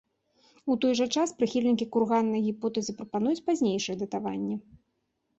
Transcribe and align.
У 0.75 0.75
той 0.83 0.93
жа 0.99 1.05
час, 1.17 1.33
прыхільнікі 1.41 1.85
курганнай 1.95 2.41
гіпотэзы 2.45 2.95
прапануюць 3.01 3.43
пазнейшае 3.51 3.95
датаванне. 4.05 4.57